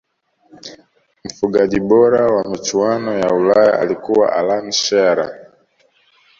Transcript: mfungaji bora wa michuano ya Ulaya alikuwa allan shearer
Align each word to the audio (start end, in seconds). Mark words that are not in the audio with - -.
mfungaji 1.25 1.79
bora 1.79 2.27
wa 2.33 2.43
michuano 2.49 3.17
ya 3.19 3.33
Ulaya 3.33 3.79
alikuwa 3.79 4.33
allan 4.33 4.71
shearer 4.71 5.51